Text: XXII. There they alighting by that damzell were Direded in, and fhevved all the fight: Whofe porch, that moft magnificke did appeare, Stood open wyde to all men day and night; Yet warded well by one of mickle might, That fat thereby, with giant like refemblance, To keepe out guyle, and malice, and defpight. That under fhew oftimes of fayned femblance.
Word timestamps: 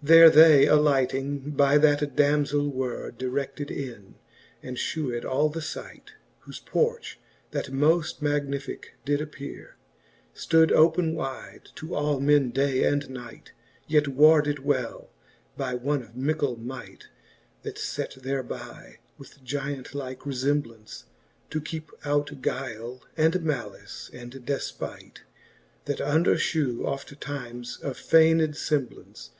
XXII. 0.00 0.06
There 0.06 0.30
they 0.30 0.66
alighting 0.68 1.40
by 1.50 1.76
that 1.76 2.14
damzell 2.14 2.70
were 2.70 3.10
Direded 3.10 3.68
in, 3.68 4.14
and 4.62 4.76
fhevved 4.76 5.24
all 5.24 5.48
the 5.48 5.60
fight: 5.60 6.12
Whofe 6.46 6.64
porch, 6.64 7.18
that 7.50 7.72
moft 7.72 8.20
magnificke 8.20 8.90
did 9.04 9.18
appeare, 9.20 9.70
Stood 10.32 10.70
open 10.70 11.16
wyde 11.16 11.70
to 11.74 11.96
all 11.96 12.20
men 12.20 12.50
day 12.50 12.84
and 12.84 13.10
night; 13.10 13.50
Yet 13.88 14.06
warded 14.06 14.60
well 14.60 15.10
by 15.56 15.74
one 15.74 16.00
of 16.04 16.14
mickle 16.14 16.54
might, 16.56 17.08
That 17.64 17.76
fat 17.76 18.14
thereby, 18.22 19.00
with 19.18 19.42
giant 19.42 19.96
like 19.96 20.20
refemblance, 20.20 21.06
To 21.50 21.60
keepe 21.60 21.90
out 22.04 22.40
guyle, 22.40 23.00
and 23.16 23.42
malice, 23.42 24.12
and 24.14 24.30
defpight. 24.32 25.22
That 25.86 26.00
under 26.00 26.36
fhew 26.36 26.84
oftimes 26.84 27.78
of 27.82 27.96
fayned 27.96 28.42
femblance. 28.54 29.30